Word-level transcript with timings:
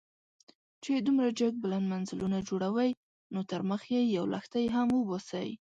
چې 0.83 0.91
دومره 1.07 1.29
جګ 1.39 1.53
بلند 1.63 1.85
منزلونه 1.93 2.37
جوړوئ، 2.47 2.91
نو 3.33 3.39
تر 3.51 3.61
مخ 3.69 3.81
يې 3.93 4.01
يو 4.17 4.23
لښتی 4.33 4.65
هم 4.75 4.87
وباسئ. 4.93 5.49